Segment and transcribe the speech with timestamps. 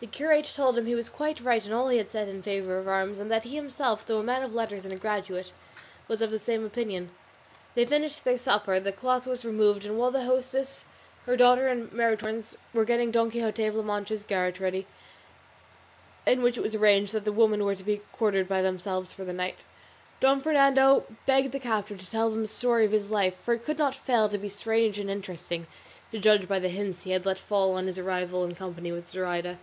[0.00, 2.76] The curate told him he was quite right in all he had said in favour
[2.78, 5.50] of arms, and that he himself, though a man of letters and a graduate,
[6.08, 7.10] was of the same opinion.
[7.74, 10.84] They finished their supper, the cloth was removed, and while the hostess,
[11.24, 14.86] her daughter, and Maritornes were getting Don Quixote of La Mancha's garret ready,
[16.26, 19.24] in which it was arranged that the women were to be quartered by themselves for
[19.24, 19.64] the night,
[20.20, 23.64] Don Fernando begged the captive to tell them the story of his life, for it
[23.64, 25.66] could not fail to be strange and interesting,
[26.12, 29.08] to judge by the hints he had let fall on his arrival in company with
[29.08, 29.56] Zoraida.